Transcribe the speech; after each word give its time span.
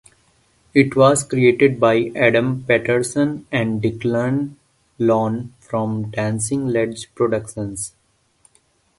It 0.73 0.95
was 0.95 1.23
created 1.23 1.79
by 1.79 2.11
Adam 2.15 2.63
Patterson 2.63 3.45
and 3.51 3.83
Declan 3.83 4.55
Lawn 4.97 5.53
for 5.59 6.05
Dancing 6.09 6.65
Ledge 6.69 7.13
Productions. 7.13 7.93